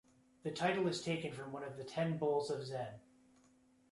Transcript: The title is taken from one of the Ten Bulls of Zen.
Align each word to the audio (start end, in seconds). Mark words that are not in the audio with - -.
The 0.41 0.49
title 0.49 0.87
is 0.87 1.03
taken 1.03 1.31
from 1.31 1.51
one 1.51 1.63
of 1.63 1.77
the 1.77 1.83
Ten 1.83 2.17
Bulls 2.17 2.49
of 2.49 2.65
Zen. 2.65 2.95